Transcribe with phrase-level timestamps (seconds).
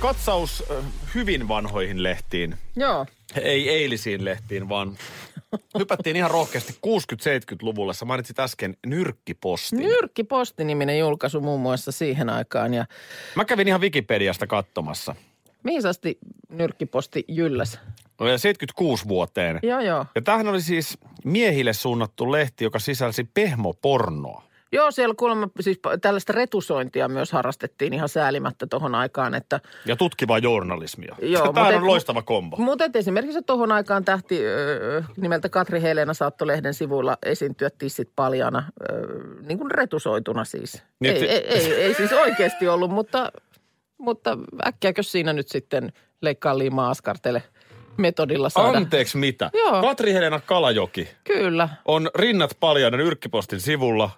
[0.00, 0.64] Katsaus
[1.14, 2.54] hyvin vanhoihin lehtiin.
[2.76, 3.06] Joo.
[3.42, 4.96] Ei eilisiin lehtiin, vaan
[5.78, 7.94] hypättiin ihan rohkeasti 60-70-luvulle.
[7.94, 9.78] Sä mainitsit äsken nyrkkipostin.
[9.78, 12.74] Nyrkkiposti-niminen julkaisu muun muassa siihen aikaan.
[12.74, 12.86] Ja
[13.36, 15.14] Mä kävin ihan Wikipediasta katsomassa.
[15.62, 17.78] mihin asti nyrkkiposti jylläs?
[18.20, 19.58] No ja 76 vuoteen.
[19.62, 20.06] Joo, joo.
[20.14, 24.49] Ja tämähän oli siis miehille suunnattu lehti, joka sisälsi pehmopornoa.
[24.72, 30.38] Joo, siellä kuulemma siis tällaista retusointia myös harrastettiin ihan säälimättä tuohon aikaan, että Ja tutkivaa
[30.38, 31.16] journalismia.
[31.22, 32.56] Joo, Tämä mutta on loistava kombo.
[32.56, 34.40] Mutta et esimerkiksi tuohon aikaan tähti
[35.16, 40.82] nimeltä Katri Helena saattoi lehden sivuilla esiintyä tissit paljana, öö, niin kuin retusoituna siis.
[41.00, 43.32] Niin, ei, ei, ei, ei siis oikeasti ollut, mutta,
[43.98, 47.42] mutta äkkiäkö siinä nyt sitten leikkaa liimaa askartele
[47.96, 48.78] metodilla saada?
[48.78, 49.50] Anteeksi mitä?
[49.54, 49.82] Joo.
[49.82, 51.68] Katri-Helena Kalajoki Kyllä.
[51.84, 54.10] on rinnat paljaana Nyrkkipostin sivulla.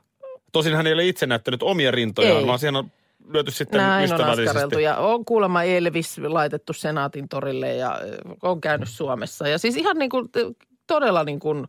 [0.52, 2.46] Tosin hän ei ole itse näyttänyt omia rintojaan, Ei.
[2.46, 2.90] vaan siihen on
[3.28, 4.48] lyöty sitten Näin on ystävällisesti.
[4.48, 9.48] askareltu ja on kuulemma Elvis laitettu Senaatin torille ja ö, on käynyt Suomessa.
[9.48, 10.28] Ja siis ihan niin kuin,
[10.86, 11.66] todella niin kuin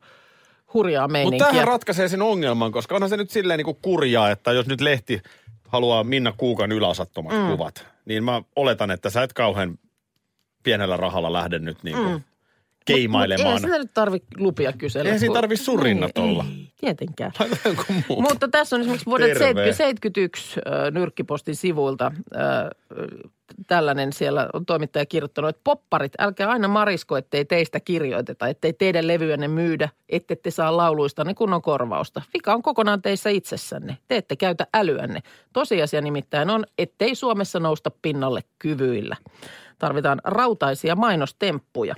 [0.74, 1.48] hurjaa Mutta meininkiä.
[1.48, 4.82] tämähän ratkaisee sen ongelman, koska onhan se nyt silleen niin kuin kurjaa, että jos nyt
[4.82, 5.22] lehti
[5.68, 7.48] haluaa Minna Kuukan yläosattomat mm.
[7.48, 9.80] kuvat, niin mä oletan, että sä et kauhean
[10.64, 12.22] pienellä rahalla lähde nyt niin kuin mm.
[12.86, 13.54] keimailemaan.
[13.54, 15.08] Ei sitä nyt tarvi lupia kysellä.
[15.08, 16.46] Eihän siinä tarvi sun rinnat Ei, olla.
[16.50, 17.32] Ei, tietenkään.
[18.10, 19.74] Mutta tässä on esimerkiksi vuodet Terve.
[19.74, 20.60] 71
[20.92, 22.12] Nyrkkipostin sivuilta
[23.68, 29.08] tällainen siellä on toimittaja kirjoittanut, että popparit, älkää aina marisko, ettei teistä kirjoiteta, ettei teidän
[29.08, 32.22] levyänne myydä, ette te saa lauluistanne kunnon korvausta.
[32.34, 33.98] Vika on kokonaan teissä itsessänne.
[34.08, 35.20] Te ette käytä älyänne.
[35.54, 39.16] Tosiasia nimittäin on, ettei Suomessa nousta pinnalle kyvyillä.
[39.80, 41.96] Tarvitaan rautaisia mainostemppuja.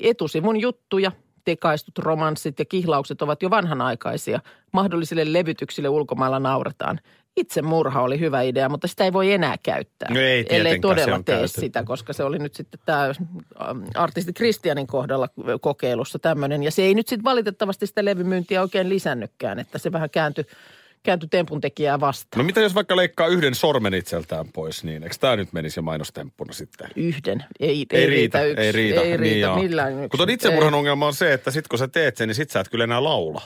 [0.00, 1.12] Etusivun juttuja,
[1.44, 4.40] tekaistut romanssit ja kihlaukset ovat jo vanhanaikaisia.
[4.72, 7.00] Mahdollisille levytyksille ulkomailla nauretaan.
[7.36, 10.08] Itse murha oli hyvä idea, mutta sitä ei voi enää käyttää.
[10.14, 11.60] No ei ellei todella tee käytetty.
[11.60, 15.28] sitä, koska se oli nyt sitten tämä ähm, artisti Kristianin kohdalla
[15.60, 16.62] kokeilussa tämmöinen.
[16.62, 20.44] Ja se ei nyt sitten valitettavasti sitä levymyyntiä oikein lisännytkään, että se vähän kääntyi,
[21.02, 22.38] kääntyi tempun tekijää vastaan.
[22.38, 25.82] No mitä jos vaikka leikkaa yhden sormen itseltään pois, niin eikö tämä nyt menisi jo
[25.82, 26.88] mainostemppuna sitten?
[26.96, 27.44] Yhden.
[27.60, 28.62] Ei, Ei, riitä, yksi.
[28.62, 29.00] ei riitä.
[29.00, 29.56] Ei riitä joo.
[29.56, 30.18] millään yksi.
[30.18, 30.78] Kun itsemurhan Ei.
[30.78, 33.04] ongelma on se, että sit kun sä teet sen, niin sit sä et kyllä enää
[33.04, 33.42] laula.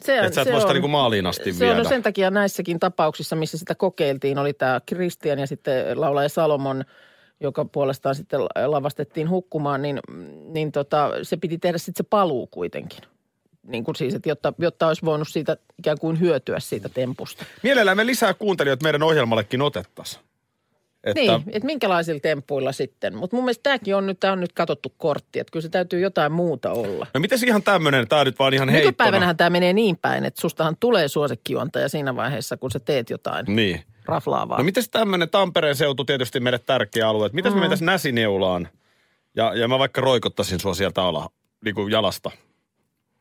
[0.00, 2.80] Se, Et sä et voi sitä niinku maaliin asti se on no sen takia näissäkin
[2.80, 6.84] tapauksissa, missä sitä kokeiltiin, oli tämä Kristian ja sitten laulaja Salomon,
[7.40, 10.00] joka puolestaan sitten lavastettiin hukkumaan, niin,
[10.52, 13.00] niin tota, se piti tehdä sitten se paluu kuitenkin.
[13.68, 17.44] Niin kuin siis, että jotta, jotta olisi voinut siitä ikään kuin hyötyä siitä tempusta.
[17.62, 20.22] Mielellään me lisää kuuntelijoita meidän ohjelmallekin otettaisiin.
[21.04, 23.16] Että Niin, että minkälaisilla tempuilla sitten.
[23.16, 26.00] Mutta mun mielestä tämäkin on nyt, tämä on nyt katsottu kortti, että kyllä se täytyy
[26.00, 27.06] jotain muuta olla.
[27.14, 28.88] No miten ihan tämmöinen, tämä nyt vaan ihan heittona.
[28.88, 33.46] Nykypäivänähän tämä menee niin päin, että sustahan tulee suosikkijuontaja siinä vaiheessa, kun sä teet jotain
[33.48, 33.80] Niin.
[34.04, 34.58] raflaavaa.
[34.58, 37.58] No miten tämmöinen Tampereen seutu tietysti meille tärkeä alue, että mitäs Mm-hmm.
[37.58, 38.68] me mentäisiin Näsineulaan
[39.36, 41.28] ja, ja mä vaikka roikottaisin sua sieltä ala,
[41.64, 42.30] niin kuin jalasta,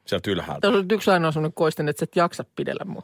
[0.09, 0.62] sieltä ylhäältä.
[0.62, 3.03] Tässä on yksi ainoa sellainen koisten, että sä et jaksa pidellä mua.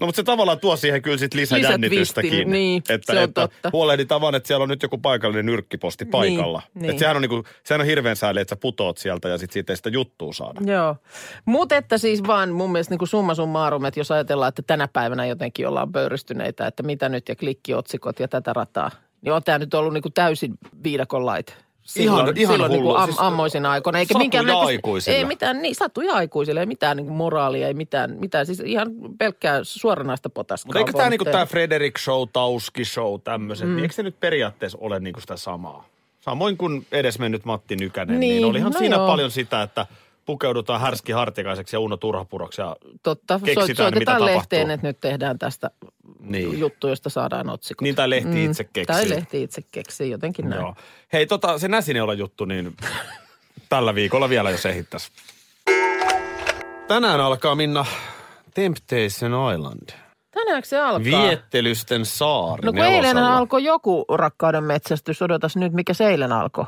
[0.00, 2.30] No mutta se tavallaan tuo siihen kyllä sit lisää Lisät jännitystäkin.
[2.30, 3.70] vistin, niin, että, se on että totta.
[3.72, 6.62] huolehditaan vaan, että siellä on nyt joku paikallinen nyrkkiposti paikalla.
[6.74, 6.90] niin.
[6.90, 9.72] Että sehän on, niinku, sehän on hirveän sääli, että sä putoot sieltä ja sit siitä
[9.72, 10.60] ei sitä juttua saada.
[10.72, 10.96] Joo.
[11.44, 14.88] Mutta että siis vaan mun mielestä niin kuin summa summarum, että jos ajatellaan, että tänä
[14.88, 18.90] päivänä jotenkin ollaan pöyristyneitä, että mitä nyt ja klikkiotsikot ja tätä rataa,
[19.22, 20.54] niin on tämä nyt ollut niin kuin täysin
[20.84, 21.63] viidakon lait.
[21.84, 23.98] Silloin, Ihan- ihan silloin niin kuin am, Siis ammoisin aikoina.
[23.98, 25.18] Eikä minkään aikuisille.
[25.18, 28.88] Ei mitään, niin satuja aikuisille, ei mitään niin kuin moraalia, ei mitään, mitään, siis ihan
[29.18, 30.68] pelkkää suoranaista potaskaa.
[30.68, 31.32] Mutta eikö tämä tehdä.
[31.32, 33.74] tää Frederick Show, Tauski Show, tämmöiset, mm.
[33.74, 35.84] niin eikö se nyt periaatteessa ole niinku sitä samaa?
[36.20, 39.06] Samoin kuin edesmennyt Matti Nykänen, niin, Niin, niin olihan no siinä joo.
[39.06, 39.86] paljon sitä, että
[40.24, 44.26] pukeudutaan härski hartikaiseksi ja Uno Turhapuroksi ja Totta, keksitään, mitä tapahtuu.
[44.26, 45.70] lehteen, että nyt tehdään tästä
[46.20, 46.58] niin.
[46.58, 47.82] juttu, josta saadaan otsikko.
[47.82, 48.94] Niin, tai lehti mm, itse keksii.
[48.94, 50.62] Tai lehti itse keksii, jotenkin näin.
[50.62, 50.74] Joo.
[51.12, 52.76] Hei, tota, se Näsineola juttu, niin
[53.68, 55.10] tällä viikolla vielä, jos ehittäisi.
[56.88, 57.84] Tänään alkaa, Minna,
[58.54, 59.90] Temptation Island.
[60.34, 61.22] Tänäänkö se alkaa?
[61.22, 62.62] Viettelysten saari.
[62.64, 66.64] No kun eilen alkoi joku rakkauden metsästys, odotas nyt, mikä se eilen alkoi.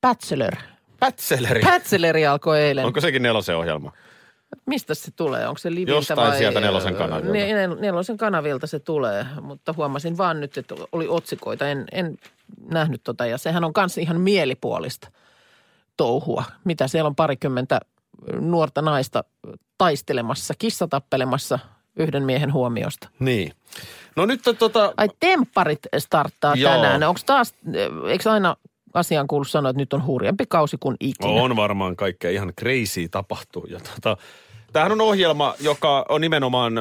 [0.00, 0.54] Bachelor.
[1.00, 1.62] Bachelori.
[1.62, 2.84] Bachelori alkoi eilen.
[2.84, 3.92] Onko sekin nelosen ohjelma?
[4.66, 5.48] Mistä se tulee?
[5.48, 6.38] Onko se liviltä Jostain vai?
[6.38, 7.32] sieltä nelosen kanavilta.
[7.32, 11.68] Ne, nel- nelosen kanavilta se tulee, mutta huomasin vaan nyt, että oli otsikoita.
[11.68, 12.18] En, en
[12.70, 15.08] nähnyt tota ja sehän on myös ihan mielipuolista
[15.96, 16.44] touhua.
[16.64, 17.80] Mitä siellä on parikymmentä
[18.40, 19.24] nuorta naista
[19.78, 21.58] taistelemassa, kissatappelemassa
[21.96, 23.08] yhden miehen huomiosta.
[23.18, 23.52] Niin.
[24.16, 26.72] No nyt tota, Ai tempparit starttaa Joo.
[26.72, 27.02] tänään.
[27.02, 27.54] Onko taas,
[28.08, 28.56] eikö aina
[28.94, 31.32] asiaan kuulu sanoa, että nyt on hurjempi kausi kuin ikinä?
[31.32, 33.66] On varmaan kaikkea ihan crazy tapahtuu.
[33.66, 34.16] Ja tota,
[34.72, 36.72] tämähän on ohjelma, joka on nimenomaan,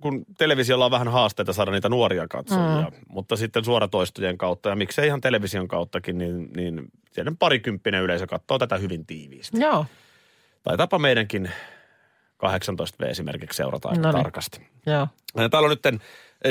[0.00, 2.96] kun televisiolla on vähän haasteita saada niitä nuoria katsojia, mm.
[3.08, 8.58] mutta sitten suoratoistojen kautta ja miksei ihan television kauttakin, niin, niin siellä parikymppinen yleisö katsoo
[8.58, 9.60] tätä hyvin tiiviisti.
[9.60, 9.86] Joo,
[10.64, 11.50] Taitaapa meidänkin
[12.46, 14.22] 18V esimerkiksi seurata aika Noniin.
[14.22, 14.60] tarkasti.
[14.86, 15.08] joo.
[15.50, 16.00] Täällä on nyt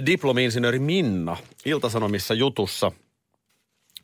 [0.06, 2.92] diplomi-insinööri Minna Iltasanomissa jutussa.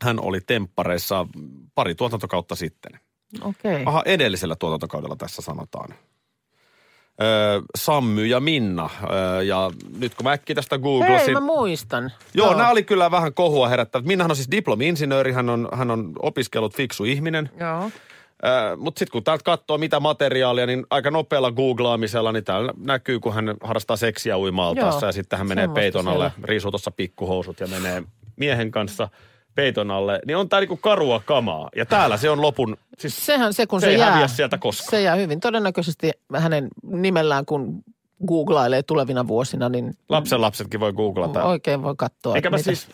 [0.04, 1.28] Hän oli temppareissa
[1.76, 2.92] pari tuotantokautta sitten.
[3.42, 3.84] Okei.
[3.86, 5.94] Aha, edellisellä tuotantokaudella tässä sanotaan.
[7.22, 8.90] Öö, Sammy ja Minna.
[9.12, 11.34] Öö, ja nyt kun mä äkkiä tästä Hei, googlasin.
[11.34, 12.12] mä muistan.
[12.34, 14.06] Joo, nämä oli kyllä vähän kohua herättävät.
[14.06, 17.50] Minnahan on siis diplomi-insinööri, hän on, hän on opiskellut fiksu ihminen.
[17.60, 17.92] Joo.
[18.46, 23.20] Öö, Mutta sitten kun täältä katsoo mitä materiaalia, niin aika nopealla googlaamisella, niin täällä näkyy,
[23.20, 27.60] kun hän harrastaa seksiä uimaltaassa Joo, ja sitten hän menee peiton alle, riisuu tuossa pikkuhousut
[27.60, 28.04] ja menee
[28.36, 29.10] miehen kanssa
[29.56, 30.20] peiton alle.
[30.28, 31.70] Niin on tää niinku karua kamaa.
[31.76, 34.12] Ja täällä se on lopun, siis Sehän se, kun Se se, ei jää.
[34.12, 34.90] häviä sieltä koskaan.
[34.92, 37.84] Se jää hyvin todennäköisesti hänen nimellään, kun
[38.28, 41.44] googlailee tulevina vuosina, niin lapsen lapsetkin voi googlata.
[41.44, 42.36] oikein voi katsoa.
[42.36, 42.88] Eikä mitä- siis,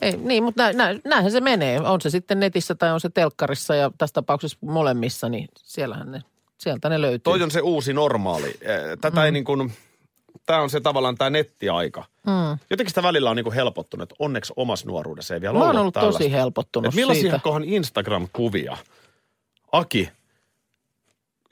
[0.00, 1.80] Ei, niin, mutta nä, nä, näinhän se menee.
[1.80, 6.22] On se sitten netissä tai on se telkkarissa ja tässä tapauksessa molemmissa, niin siellähän ne,
[6.58, 7.18] sieltä ne löytyy.
[7.18, 8.54] toi on se uusi normaali.
[9.00, 9.24] Tätä mm.
[9.24, 9.72] ei niin kuin,
[10.46, 12.04] tämä on se tavallaan tämä nettiaika.
[12.26, 12.58] Mm.
[12.70, 15.68] Jotenkin sitä välillä on niin kuin helpottunut, että onneksi omassa nuoruudessa ei vielä Mä oon
[15.68, 16.18] ollut ollut tällaista.
[16.18, 17.38] tosi helpottunut Et millaisia siitä.
[17.38, 18.76] kohan Instagram-kuvia
[19.72, 20.10] Aki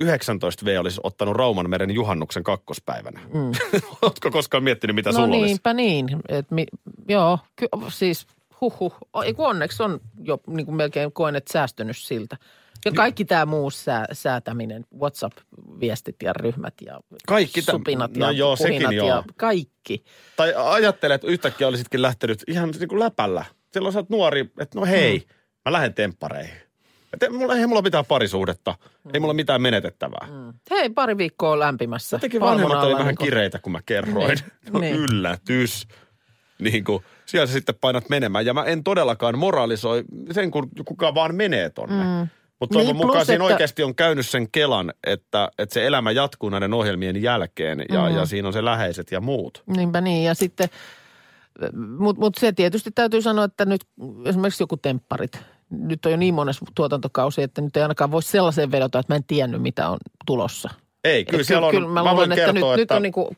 [0.05, 3.21] 19V olisi ottanut Rauman meren juhannuksen kakkospäivänä.
[3.35, 3.53] Mm.
[4.03, 5.45] Ootko koskaan miettinyt, mitä No sulla olisi?
[5.45, 6.07] niinpä niin.
[6.29, 6.67] Et mi,
[7.09, 8.27] joo, ky, siis
[8.61, 8.95] huhhuh.
[9.39, 12.37] Onneksi on jo niin kuin melkein koen, että säästynyt siltä.
[12.85, 18.33] Ja kaikki tämä muu sää, säätäminen, WhatsApp-viestit ja ryhmät ja Kaikki tä- supinat no ja
[18.33, 19.09] joo, sekin joo.
[19.09, 20.05] ja kaikki.
[20.37, 23.45] Tai ajattele, että yhtäkkiä olisitkin lähtenyt ihan niin kuin läpällä.
[23.73, 25.25] Silloin sä oot nuori, että no hei, mm.
[25.65, 26.55] mä lähden temppareihin.
[27.13, 28.75] Et ei mulla, ei mulla mitään parisuhdetta,
[29.05, 29.11] mm.
[29.15, 30.29] ei mulla mitään menetettävää.
[30.31, 30.53] Mm.
[30.71, 32.17] Hei, pari viikkoa lämpimässä.
[32.17, 34.29] Jotenkin vanhemmat oli vähän niin kuin- kireitä, kun mä kerroin.
[34.29, 34.95] Niin, No niin.
[34.97, 35.87] yllätys.
[36.59, 38.47] Niin kuin, siellä sä sitten painat menemään.
[38.47, 42.05] Ja mä en todellakaan moralisoi sen, kun kuka vaan menee tonne.
[42.05, 42.29] Mm.
[42.63, 45.87] Mutta toivon Niin, mukaan plus, siinä että- oikeasti on käynyt sen kelan, että, että se
[45.87, 47.85] elämä jatkuu näiden ohjelmien jälkeen.
[47.89, 48.17] Ja, mm.
[48.17, 49.63] ja siinä on se läheiset ja muut.
[49.67, 50.69] Niinpä niin, ja sitten,
[51.99, 53.81] mutta mut se tietysti täytyy sanoa, että nyt
[54.25, 58.73] esimerkiksi joku tempparit, nyt on jo niin monessa tuotantokausi, että nyt ei ainakaan voi sellaiseen
[58.73, 60.71] vedota, että mä en tiennyt, mitä on tulossa.
[61.05, 62.95] Ei, kyllä Et siellä on, kyllä mä, mä luulen, että kertoa, nyt, että...
[62.95, 63.29] nyt on niin kuin,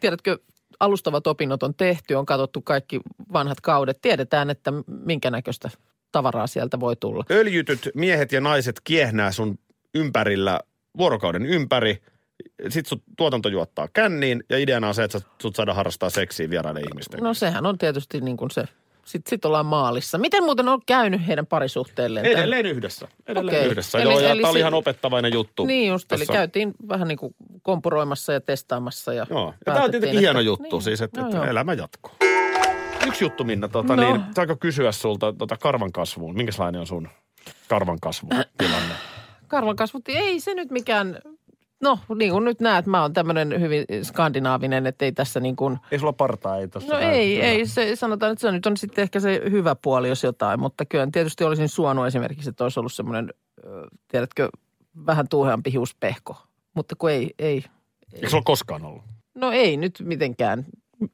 [0.00, 0.38] tiedätkö,
[0.80, 3.00] alustavat opinnot on tehty, on katsottu kaikki
[3.32, 3.98] vanhat kaudet.
[4.02, 5.70] Tiedetään, että minkä näköistä
[6.16, 7.24] tavaraa sieltä voi tulla.
[7.30, 9.58] öljytyt miehet ja naiset kiehnää sun
[9.94, 10.60] ympärillä
[10.98, 12.02] vuorokauden ympäri.
[12.68, 16.84] Sitten sut tuotanto juottaa känniin ja ideana on se, että sut saada harrastaa seksiä vieraiden
[16.90, 18.64] ihmisten No sehän on tietysti niin kuin se,
[19.04, 20.18] sitten sit ollaan maalissa.
[20.18, 22.26] Miten muuten on käynyt heidän parisuhteelleen?
[22.26, 23.08] Edelleen yhdessä.
[23.26, 23.70] Edelleen Okei.
[23.70, 23.98] yhdessä.
[23.98, 25.66] Eli- Joo, ja eli tämä oli ihan opettavainen juttu.
[25.66, 29.12] Niin just, eli Tässä- käytiin vähän niin kuin kompuroimassa ja testaamassa.
[29.12, 30.82] Ja Joo, ja tämä on tietenkin hieno juttu, niin.
[30.82, 32.12] siis että, Joo, että elämä jatkuu.
[33.06, 34.02] Yksi juttu, Minna, tota, No.
[34.02, 36.34] niin, saako kysyä sulta tota karvan kasvuun?
[36.36, 37.08] Minkälainen on sun
[37.68, 38.94] karvan kasvu tilanne?
[39.48, 41.18] Karvan kasvutti, ei se nyt mikään,
[41.82, 45.78] no niin kuin nyt näet, mä oon tämmöinen hyvin skandinaavinen, että ei tässä niin kuin,
[45.90, 46.92] Ei sulla partaa, ei tossa.
[46.92, 50.24] no ei, ei, se, sanotaan, että se nyt on sitten ehkä se hyvä puoli, jos
[50.24, 53.34] jotain, mutta kyllä tietysti olisin suonut esimerkiksi, että olisi ollut semmoinen,
[54.08, 54.48] tiedätkö,
[55.06, 56.36] vähän tuuheampi hiuspehko,
[56.74, 57.64] mutta kun ei, ei,
[58.14, 59.02] Eikö sulla koskaan ollut?
[59.34, 60.64] no ei nyt mitenkään,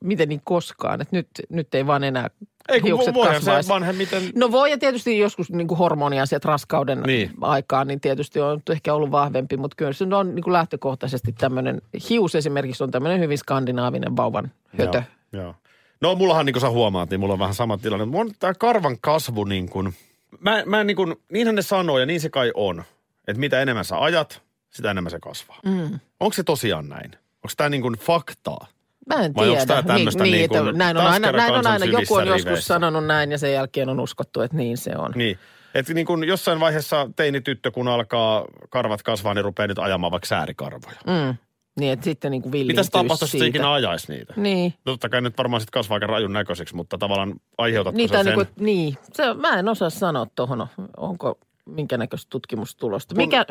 [0.00, 2.30] miten niin koskaan, että nyt, nyt ei vaan enää
[2.68, 4.22] Ei kun hiukset voihan se vanhemmiten...
[4.34, 7.30] No voi ja tietysti joskus niin kuin hormoniasiat raskauden niin.
[7.40, 11.82] aikaan, niin tietysti on ehkä ollut vahvempi, mutta kyllä se on niin kuin lähtökohtaisesti tämmöinen,
[12.10, 15.02] hius esimerkiksi on tämmöinen hyvin skandinaavinen vauvan hötö.
[15.32, 15.54] Joo, joo.
[16.00, 18.04] No mullahan niin kuin sä huomaat, niin mulla on vähän sama tilanne.
[18.04, 19.94] Mulla on tämä karvan kasvu niin kuin,
[20.40, 22.84] mä, mä niin kuin, niinhän ne sanoo ja niin se kai on,
[23.28, 25.60] että mitä enemmän sä ajat, sitä enemmän se kasvaa.
[25.64, 26.00] Mm.
[26.20, 27.10] Onko se tosiaan näin?
[27.14, 28.66] Onko tämä niin kuin faktaa?
[29.06, 29.82] Mä en Vai tiedä.
[29.82, 31.84] tämmöstä niin, niin että kuin näin on aina, näin on aina.
[31.84, 32.66] Joku on joskus riveissä?
[32.66, 35.12] sanonut näin ja sen jälkeen on uskottu, että niin se on.
[35.14, 35.38] Niin.
[35.74, 40.26] Että niin kuin jossain vaiheessa teinityttö, kun alkaa karvat kasvaa, niin rupeaa nyt ajamaan vaikka
[40.26, 40.96] säärikarvoja.
[41.06, 41.36] Mm.
[41.80, 44.34] Niin, että sitten niin kuin Mitä se villiintyisi tapahtuisi, jos ikinä ajaisi niitä?
[44.36, 44.74] Niin.
[44.86, 48.18] No totta kai nyt varmaan sitten kasvaa aika rajun näköiseksi, mutta tavallaan aiheutatko Niitä sä
[48.18, 48.38] on sen?
[48.38, 48.96] niin, kuin, niin.
[49.12, 50.66] Se, mä en osaa sanoa tuohon,
[50.96, 51.38] onko,
[51.68, 53.14] minkä näköistä tutkimustulosta.
[53.14, 53.44] Mikä,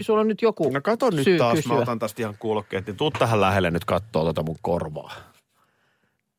[0.00, 1.72] sulla on nyt joku No kato nyt syy taas, kysyä.
[1.74, 5.12] mä otan tästä ihan kuulokkeet, niin tuu tähän lähelle nyt kattoo tota mun korvaa.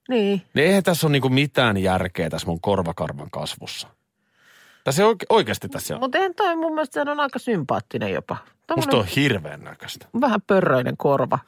[0.10, 0.42] Niin.
[0.54, 3.88] Niin eihän tässä ole niinku mitään järkeä tässä mun korvakarvan kasvussa.
[4.84, 6.00] Tässä oike- oikeasti tässä on.
[6.02, 8.38] Mutta eihän toi mun mielestä sehän on aika sympaattinen jopa.
[8.76, 10.06] Musta Tommonen on hirveän näköistä.
[10.22, 11.40] vähän pörröinen korva.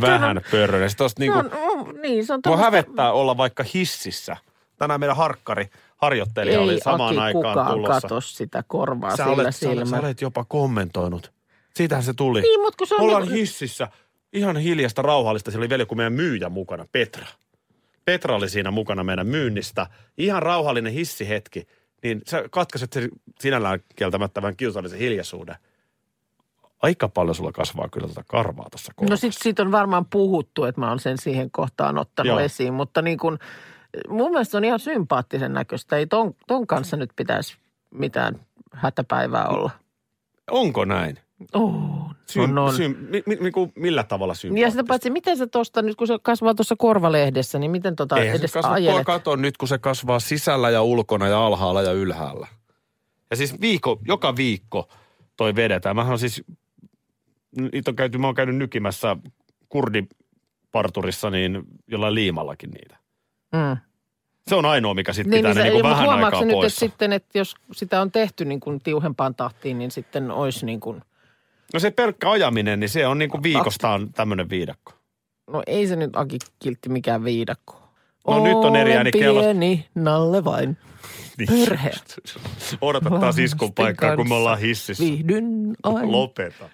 [0.00, 0.90] Vähän pörröinen.
[0.90, 4.36] Se tosta niinku, No, mm, niin, se on mua tommoista- hävettää olla vaikka hississä.
[4.84, 8.00] Tänään meidän harkkari, harjoittelija oli Ei samaan Aki aikaan kukaan tulossa.
[8.00, 10.06] katso sitä korvaa Sä sillä olet, sä, olet, sä silmällä.
[10.06, 11.32] olet jopa kommentoinut.
[11.74, 12.40] Siitähän se tuli.
[12.40, 13.00] Niin, mutta kun se on...
[13.00, 13.88] Ollaan niinku- hississä.
[14.32, 15.50] Ihan hiljasta, rauhallista.
[15.50, 17.26] Siellä oli vielä joku meidän myyjä mukana, Petra.
[18.04, 19.86] Petra oli siinä mukana meidän myynnistä.
[20.18, 21.66] Ihan rauhallinen hissihetki.
[22.02, 23.08] Niin sä katkaiset sen
[23.40, 25.56] sinällään kieltämättä vähän kiusallisen hiljaisuuden.
[26.82, 30.80] Aika paljon sulla kasvaa kyllä tuota karvaa tuossa No sit siitä on varmaan puhuttu, että
[30.80, 32.28] mä oon sen siihen kohtaan ottanut.
[32.30, 32.38] Joo.
[32.38, 33.38] esiin, mutta niin kun,
[34.08, 35.96] mun mielestä se on ihan sympaattisen näköistä.
[35.96, 37.56] Ei ton, ton kanssa nyt pitäisi
[37.90, 38.40] mitään
[38.72, 39.70] hätäpäivää olla.
[40.50, 41.18] Onko näin?
[41.52, 41.74] Oh,
[42.26, 42.74] Sym, on, on.
[42.76, 44.70] Sym, mi, mi, mi, millä tavalla Ja sympaattista?
[44.70, 48.36] sitä paitsi, miten se tosta nyt, kun se kasvaa tuossa korvalehdessä, niin miten tota Eihän
[48.36, 49.04] se edes kasva ajelet?
[49.06, 52.46] kato nyt, kun se kasvaa sisällä ja ulkona ja alhaalla ja ylhäällä.
[53.30, 54.88] Ja siis viikko, joka viikko
[55.36, 55.96] toi vedetään.
[55.96, 56.44] Mähän on siis,
[57.72, 59.16] niitä on käyty, mä oon käynyt nykimässä
[59.68, 62.96] kurdiparturissa niin jollain liimallakin niitä.
[63.54, 63.76] Mm.
[64.48, 66.54] Se on ainoa, mikä sitten Niin, pitää niin ne se, niin mutta vähän aikaa nyt,
[66.64, 70.80] että sitten, että jos sitä on tehty niin kuin tiuhempaan tahtiin, niin sitten olisi niin
[70.80, 71.02] kuin,
[71.74, 74.92] No se pelkkä ajaminen, niin se on niin kuin viikostaan tämmöinen viidakko.
[75.50, 77.88] no ei se nyt Aki Kiltti mikään viidakko.
[78.26, 79.40] No nyt on eri ääni Olen kello.
[79.40, 80.76] pieni, Nalle vain.
[81.38, 81.68] Niin.
[81.68, 81.90] Perhe.
[82.80, 85.04] Odota taas iskun paikkaa, kun me ollaan hississä.
[85.04, 86.12] Viihdyn aina.
[86.12, 86.68] Lopeta.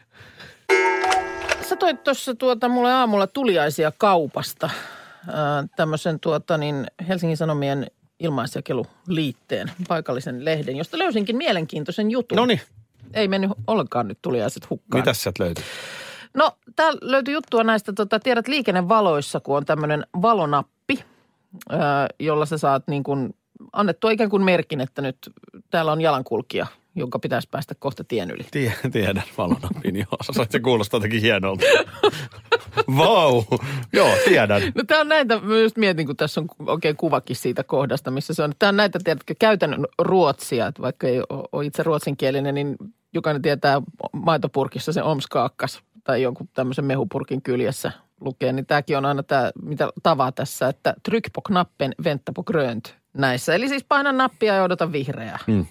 [1.68, 4.70] Sä toit tuossa tuota mulle aamulla tuliaisia kaupasta.
[5.76, 7.86] Tämmöisen tuota niin Helsingin Sanomien
[8.18, 12.36] ilmaisjakeluliitteen, paikallisen lehden, josta löysinkin mielenkiintoisen jutun.
[12.36, 12.60] No niin,
[13.14, 15.00] Ei mennyt ollenkaan nyt tuliaiset hukkaan.
[15.00, 15.64] mitäs sieltä löytyy?
[16.34, 21.04] No, täällä löytyi juttua näistä, tota, tiedät liikennevaloissa, kun on tämmöinen valonappi,
[21.70, 23.34] ää, jolla sä saat niin kuin
[23.72, 25.16] annettua ikään kuin merkin, että nyt
[25.70, 28.46] täällä on jalankulkija, jonka pitäisi päästä kohta tien yli.
[28.50, 30.34] Tie, tiedän valonapin, joo.
[30.36, 31.64] Sä se kuulostaa jotenkin hienolta.
[32.96, 33.44] Vau,
[33.92, 34.62] joo, tiedän.
[34.74, 38.34] No tämä on näitä, mä just mietin, kun tässä on oikein kuvakin siitä kohdasta, missä
[38.34, 38.52] se on.
[38.58, 41.22] Tämä on näitä, tiedätkö, käytännön ruotsia, että vaikka ei
[41.52, 42.76] ole itse ruotsinkielinen, niin
[43.14, 49.22] jokainen tietää maitopurkissa se omskaakkas tai jonkun tämmöisen mehupurkin kyljessä lukee, niin tämäkin on aina
[49.22, 53.54] tämä, mitä tavaa tässä, että tryck på knappen, vänta på grönt näissä.
[53.54, 55.38] Eli siis paina nappia ja odota vihreää.
[55.46, 55.66] Mm.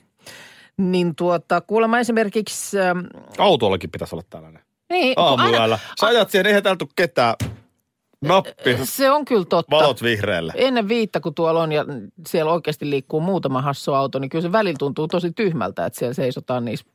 [0.78, 3.00] Niin tuota, kuulemma esimerkiksi, ähm,
[3.38, 4.62] Autollakin pitäisi olla tällainen.
[4.90, 5.80] Niin, kun aina, Aamuyöllä.
[6.00, 7.36] Sä ajat siihen, eihän täältä ketään.
[8.22, 9.76] Nappi, se on kyllä totta.
[9.76, 10.54] valot vihreälle.
[10.56, 11.86] Ennen viittä, kun tuolla on ja
[12.28, 16.14] siellä oikeasti liikkuu muutama hassu auto, niin kyllä se välillä tuntuu tosi tyhmältä, että siellä
[16.14, 16.86] seisotaan niissä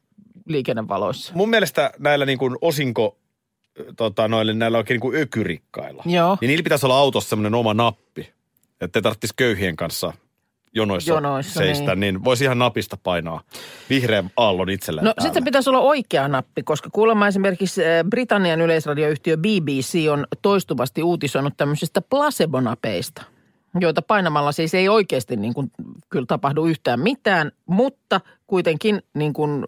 [0.48, 1.32] liikennevaloissa.
[1.34, 3.18] Mun mielestä näillä niin kuin osinko,
[3.96, 6.02] tota, noille, näillä oikein niin kuin ökyrikkailla.
[6.06, 6.38] Joo.
[6.40, 8.32] Niin niillä pitäisi olla autossa semmoinen oma nappi.
[8.80, 10.12] Että ei tarvitsisi köyhien kanssa
[10.74, 12.00] jonoissa, Jonoissa, seistä, niin.
[12.00, 12.24] niin.
[12.24, 13.40] voisi ihan napista painaa
[13.90, 19.36] vihreän aallon itselleen No sitten pitäisi olla oikea nappi, koska kuulemma esimerkiksi eh, Britannian yleisradioyhtiö
[19.36, 23.22] BBC on toistuvasti uutisoinut tämmöisistä placebo-napeista,
[23.80, 25.72] joita painamalla siis ei oikeasti niin kuin,
[26.08, 29.64] kyllä tapahdu yhtään mitään, mutta kuitenkin niin kuin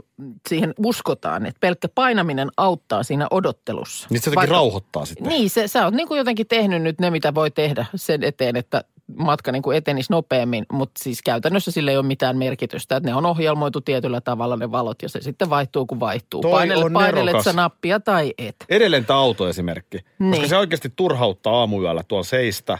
[0.48, 4.08] siihen uskotaan, että pelkkä painaminen auttaa siinä odottelussa.
[4.10, 5.28] Niin se jotenkin Vaikka- rauhoittaa sitten.
[5.28, 8.56] Niin, se, sä oot niin kuin jotenkin tehnyt nyt ne, mitä voi tehdä sen eteen,
[8.56, 8.84] että
[9.18, 13.14] matka niin kuin etenisi nopeammin, mutta siis käytännössä sille ei ole mitään merkitystä, että ne
[13.14, 16.40] on ohjelmoitu tietyllä tavalla ne valot ja se sitten vaihtuu kun vaihtuu.
[16.40, 18.56] Toi on painelet sä nappia tai et.
[18.68, 19.98] Edelleen tämä autoesimerkki.
[19.98, 20.48] Koska Niin.
[20.48, 22.78] se oikeasti turhauttaa aamuyöllä tuolla seistä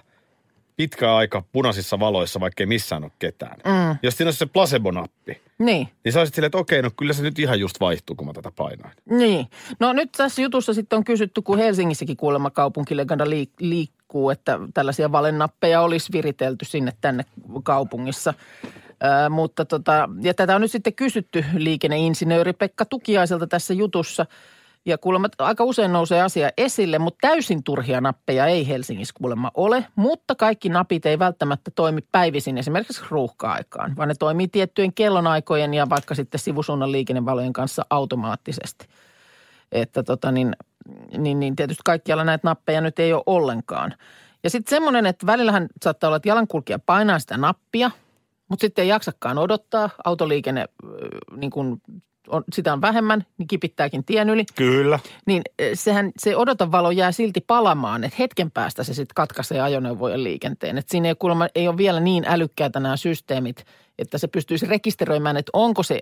[0.76, 3.56] pitkä aika punaisissa valoissa, vaikka ei missään ole ketään.
[3.64, 3.98] Mm.
[4.02, 7.22] Jos siinä olisi se placebo-nappi, Niin, niin sä olisit silleen, että okei, no kyllä se
[7.22, 8.92] nyt ihan just vaihtuu, kun mä tätä painoin.
[9.10, 9.46] niin.
[9.80, 15.12] No nyt tässä jutussa sitten on kysytty, kun Helsingissäkin kuulemma kaupunkilegenda liik- liikkuu, että tällaisia
[15.12, 17.24] valennappeja olisi viritelty sinne tänne
[17.62, 18.34] kaupungissa.
[18.90, 24.26] Ö, mutta tota, ja tätä on nyt sitten kysytty liikenneinsinööri Pekka Tukiaiselta tässä jutussa.
[24.84, 29.86] Ja kuulemma aika usein nousee asia esille, mutta täysin turhia nappeja ei Helsingissä kuulemma ole.
[29.96, 35.86] Mutta kaikki napit ei välttämättä toimi päivisin esimerkiksi ruuhka-aikaan, vaan ne toimii tiettyjen kellonaikojen ja
[35.90, 38.86] vaikka sitten sivusuunnan liikennevalojen kanssa automaattisesti.
[39.72, 40.56] Että tota niin,
[41.18, 43.94] niin, niin tietysti kaikkialla näitä nappeja nyt ei ole ollenkaan.
[44.44, 47.90] Ja sitten semmoinen, että välillähän saattaa olla, että jalankulkija painaa sitä nappia,
[48.48, 49.90] mutta sitten ei jaksakaan odottaa.
[50.04, 50.66] Autoliikenne,
[51.36, 51.80] niin kun
[52.28, 54.44] on, sitä on vähemmän, niin kipittääkin tien yli.
[54.54, 54.98] Kyllä.
[55.26, 60.24] Niin eh, sehän, se odotavalo jää silti palamaan, että hetken päästä se sitten katkaisee ajoneuvojen
[60.24, 60.78] liikenteen.
[60.78, 63.64] Että siinä ei, kuulemma, ei ole vielä niin älykkäitä nämä systeemit,
[63.98, 66.00] että se pystyisi rekisteröimään, että onko se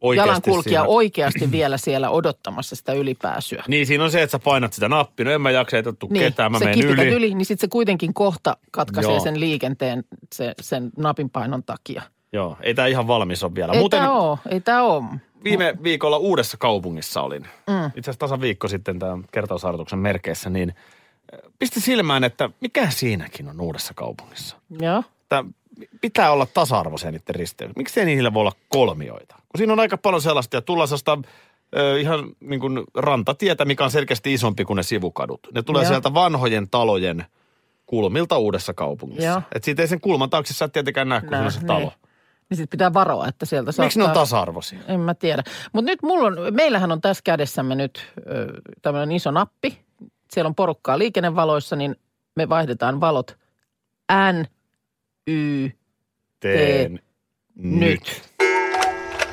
[0.00, 0.94] Oikeasti jalankulkija siinä.
[0.94, 3.64] oikeasti vielä siellä odottamassa sitä ylipääsyä.
[3.68, 5.24] Niin siinä on se, että sä painat sitä nappia.
[5.24, 7.08] No en mä jaksa, ei tuu Niin, ketään, mä se menen yli.
[7.08, 9.20] yli, niin sitten se kuitenkin kohta katkaisee Joo.
[9.20, 12.02] sen liikenteen se, sen napin painon takia.
[12.32, 13.72] Joo, ei tää ihan valmis ole vielä.
[13.72, 15.04] Ei Muuten tämä ole, ei tämä ole.
[15.44, 17.42] viime viikolla uudessa kaupungissa olin.
[17.42, 17.86] Mm.
[17.86, 20.74] Itse asiassa tasan viikko sitten tämän kertausharjoituksen merkeissä, niin
[21.34, 24.56] äh, pisti silmään, että mikä siinäkin on uudessa kaupungissa.
[24.80, 25.02] Joo.
[25.22, 25.44] Että
[26.00, 27.72] pitää olla tasa-arvoisia niiden risteys.
[27.76, 29.34] Miksi ei niillä voi olla kolmioita?
[29.34, 31.18] Kun siinä on aika paljon sellaista, ja tullaan sellaista
[31.76, 35.40] ö, ihan niin kuin rantatietä, mikä on selkeästi isompi kuin ne sivukadut.
[35.54, 35.88] Ne tulee Joo.
[35.88, 37.24] sieltä vanhojen talojen
[37.86, 39.28] kulmilta uudessa kaupungissa.
[39.28, 39.42] Joo.
[39.54, 41.66] Et siitä ei sen kulman taakse sä et tietenkään näe, kun Nää, se niin.
[41.66, 41.92] talo.
[42.50, 44.78] Niin sitten pitää varoa, että sieltä Miksi ne on saattaa- tasa-arvoisia?
[44.88, 45.42] En mä tiedä.
[45.72, 48.12] Mutta nyt mulla on, meillähän on tässä kädessämme nyt
[48.82, 49.78] tämmöinen iso nappi.
[50.30, 51.96] Siellä on porukkaa liikennevaloissa, niin
[52.36, 53.38] me vaihdetaan valot
[54.12, 54.44] N,
[55.26, 55.68] Y,
[56.40, 57.00] Teen
[57.56, 58.22] nyt.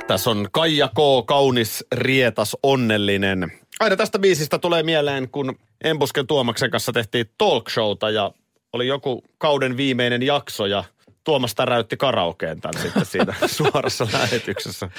[0.07, 1.25] Tässä on Kaija K.
[1.27, 3.51] Kaunis, rietas, onnellinen.
[3.79, 8.31] Aina tästä biisistä tulee mieleen, kun Embusken Tuomaksen kanssa tehtiin talk showta ja
[8.73, 10.83] oli joku kauden viimeinen jakso ja
[11.23, 14.89] Tuomas täräytti karaokeen tämän sitten siinä suorassa lähetyksessä.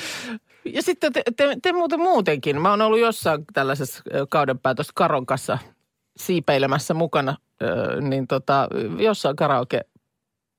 [0.64, 2.60] Ja sitten te, te, te muuten muutenkin.
[2.60, 5.58] Mä oon ollut jossain tällaisessa ö, kauden päätöstä Karon kanssa
[6.16, 7.36] siipeilemässä mukana,
[8.00, 8.68] niin tota,
[8.98, 9.80] jossain karaoke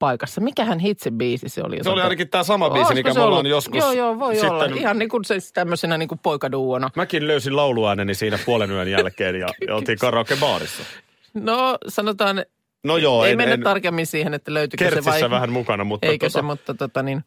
[0.01, 0.41] paikassa.
[0.41, 1.77] Mikähän hitse-biisi se oli?
[1.84, 4.51] Se oli ainakin tämä sama biisi, Olisiko mikä me ollaan joskus Joo, joo, voi sitten...
[4.51, 4.65] olla.
[4.65, 6.89] Ihan niin kuin se tämmöisenä niin kuin poikaduona.
[6.96, 10.84] Mäkin löysin lauluääneni siinä puolen yön jälkeen ja, oltiin karaoke-baarissa.
[11.34, 12.46] No sanotaan,
[12.84, 15.29] No joo, ei en, mennä en tarkemmin siihen, että löytyykö se vai...
[15.29, 17.24] vähän mukana, mutta Eikö tota, se, mutta tota niin.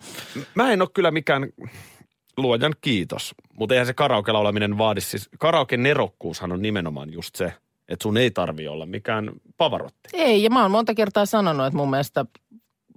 [0.55, 1.49] Mä en ole kyllä mikään
[2.37, 5.01] luojan kiitos, mutta eihän se karaoke-laulaminen vaadi.
[5.01, 7.53] Siis karaoke nerokkuushan on nimenomaan just se,
[7.89, 10.09] että sun ei tarvi olla mikään pavarotti.
[10.13, 12.25] Ei, ja mä oon monta kertaa sanonut, että mun mielestä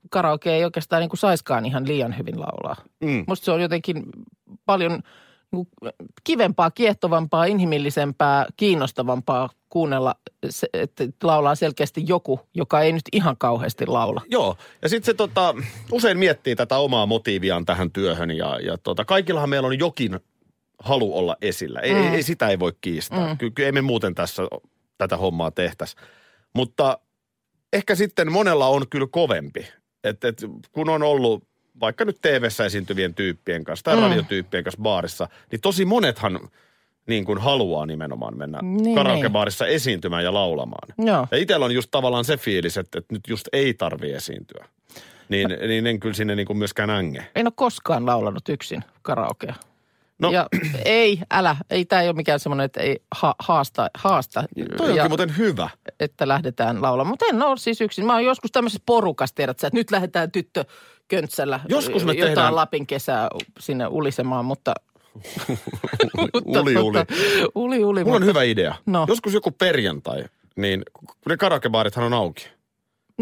[0.09, 2.75] karaoke ei oikeastaan niin kuin saiskaan ihan liian hyvin laulaa.
[3.03, 3.23] Mm.
[3.27, 4.03] Musta se on jotenkin
[4.65, 5.01] paljon niin
[5.51, 5.91] kuin
[6.23, 10.15] kivempaa, kiehtovampaa, inhimillisempää, kiinnostavampaa kuunnella,
[10.49, 14.21] se, että laulaa selkeästi joku, joka ei nyt ihan kauheasti laula.
[14.29, 15.55] Joo, ja sitten se tota,
[15.91, 20.19] usein miettii tätä omaa motiiviaan tähän työhön ja, ja tota, kaikillahan meillä on jokin
[20.79, 21.79] halu olla esillä.
[21.79, 22.13] Ei, mm.
[22.13, 23.27] ei, sitä ei voi kiistää.
[23.27, 23.37] Mm.
[23.37, 24.43] Kyllä, kyllä ei me muuten tässä
[24.97, 25.95] tätä hommaa tehtäisi.
[26.53, 26.99] Mutta
[27.73, 29.67] ehkä sitten monella on kyllä kovempi.
[30.03, 31.43] Et, et, kun on ollut
[31.79, 34.01] vaikka nyt TV-ssä esiintyvien tyyppien kanssa tai mm.
[34.01, 36.39] radiotyyppien kanssa baarissa, niin tosi monethan
[37.07, 40.89] niin kuin haluaa nimenomaan mennä Niin, niin, karaokebaarissa esiintymään ja laulamaan.
[40.97, 41.27] Joo.
[41.31, 44.67] Ja itsellä on just tavallaan se fiilis, että, että nyt just ei tarvi esiintyä.
[45.29, 47.27] Niin, niin en kyllä sinne niin kuin myöskään änge.
[47.35, 49.55] En ole koskaan laulanut yksin karaokea.
[50.19, 50.47] No, Ja
[50.85, 54.43] ei, älä, ei tämä ei ole mikään semmoinen, että ei ha, haasta, haasta
[54.77, 55.69] toi onkin ja, muuten hyvä.
[55.99, 57.11] että lähdetään laulamaan.
[57.13, 58.05] Mutta en ole siis yksin.
[58.05, 60.65] Mä oon joskus tämmöisessä porukassa, tiedät sä, että nyt lähdetään tyttö
[61.07, 63.27] köntsellä Joskus me jotain tehdään- Lapin kesää
[63.59, 64.73] sinne ulisemaan, mutta...
[66.45, 66.93] Uli, uli.
[66.97, 67.13] tota,
[67.55, 68.03] uli, uli.
[68.03, 68.75] Mulla on hyvä idea.
[68.85, 69.05] No.
[69.09, 70.23] Joskus joku perjantai,
[70.55, 72.47] niin kun ne karaokebaarithan on auki.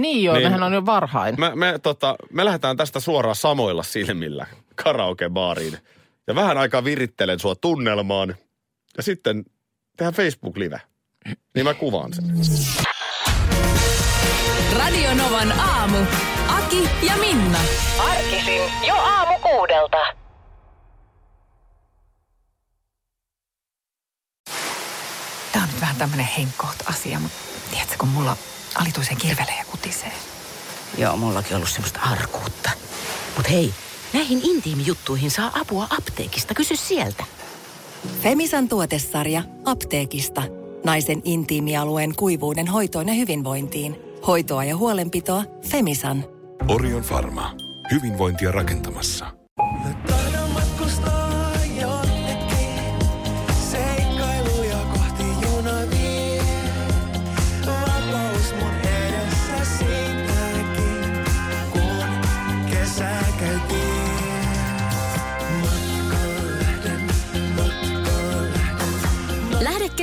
[0.02, 0.40] Niin joo, Niin.
[0.40, 0.52] niin.
[0.52, 1.36] nehän on jo varhain.
[1.40, 4.46] Me, me, tota, me lähdetään tästä suoraan samoilla silmillä
[4.84, 5.78] karaokebaariin.
[6.28, 8.36] Ja vähän aikaa virittelen sua tunnelmaan.
[8.98, 9.46] Ja sitten
[9.98, 10.82] tehdään Facebook-live.
[11.56, 12.26] Niin mä kuvaan sen.
[14.78, 15.98] Radio Novan aamu.
[16.48, 17.60] Aki ja Minna.
[18.00, 19.98] Arkisin jo aamu kuudelta.
[25.52, 27.38] Tämä on nyt vähän tämmöinen henkkoht asia, mutta
[27.72, 28.38] tiedätkö, kun mulla
[28.76, 30.12] alituisen kirvelee ja kutisee.
[30.98, 32.70] Joo, mullakin ollut semmoista arkuutta.
[33.38, 33.74] Mut hei,
[34.14, 36.54] näihin intiimijuttuihin saa apua apteekista.
[36.54, 37.24] Kysy sieltä.
[38.22, 40.44] Femisan tuotesarja apteekista.
[40.84, 43.96] Naisen intiimialueen kuivuuden hoitoon ja hyvinvointiin.
[44.28, 46.26] Hoitoa ja huolenpitoa Femisan.
[46.68, 47.56] Orion Pharma.
[47.92, 49.26] Hyvinvointia rakentamassa.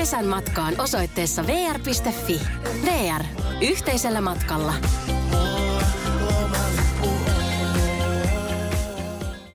[0.03, 2.41] Kesän matkaan osoitteessa vr.fi.
[2.85, 3.25] VR.
[3.61, 4.75] Yhteisellä matkalla.